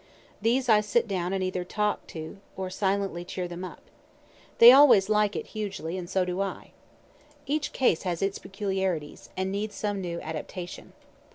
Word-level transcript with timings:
These 0.41 0.67
I 0.67 0.81
sit 0.81 1.07
down 1.07 1.31
and 1.31 1.43
either 1.43 1.63
talk 1.63 2.07
to, 2.07 2.39
or 2.57 2.71
silently 2.71 3.23
cheer 3.23 3.47
them 3.47 3.63
up. 3.63 3.81
They 4.57 4.71
always 4.71 5.09
like 5.09 5.35
it 5.35 5.45
hugely, 5.53 5.95
(and 5.95 6.09
so 6.09 6.25
do 6.25 6.41
I.) 6.41 6.71
Each 7.45 7.71
case 7.71 8.01
has 8.01 8.23
its 8.23 8.39
peculiarities, 8.39 9.29
and 9.37 9.51
needs 9.51 9.75
some 9.75 10.01
new 10.01 10.19
adaptation. 10.21 10.93